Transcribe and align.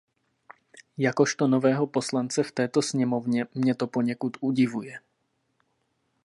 Jakožto 0.97 1.47
nového 1.47 1.87
poslance 1.87 2.43
v 2.43 2.51
této 2.51 2.81
sněmovně 2.81 3.45
mě 3.55 3.75
to 3.75 3.87
poněkud 3.87 4.37
udivuje. 4.39 4.99